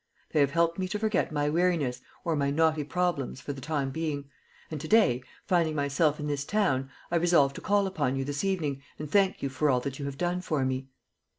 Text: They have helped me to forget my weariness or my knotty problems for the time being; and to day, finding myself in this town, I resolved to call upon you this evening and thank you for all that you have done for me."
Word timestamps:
They 0.31 0.39
have 0.39 0.49
helped 0.49 0.79
me 0.79 0.87
to 0.87 0.97
forget 0.97 1.31
my 1.31 1.47
weariness 1.47 2.01
or 2.25 2.35
my 2.35 2.49
knotty 2.49 2.83
problems 2.83 3.39
for 3.39 3.53
the 3.53 3.61
time 3.61 3.91
being; 3.91 4.31
and 4.71 4.81
to 4.81 4.87
day, 4.87 5.21
finding 5.45 5.75
myself 5.75 6.19
in 6.19 6.25
this 6.25 6.43
town, 6.43 6.89
I 7.11 7.17
resolved 7.17 7.53
to 7.57 7.61
call 7.61 7.85
upon 7.85 8.15
you 8.15 8.25
this 8.25 8.43
evening 8.43 8.81
and 8.97 9.11
thank 9.11 9.43
you 9.43 9.49
for 9.49 9.69
all 9.69 9.79
that 9.81 9.99
you 9.99 10.05
have 10.05 10.17
done 10.17 10.41
for 10.41 10.65
me." 10.65 10.87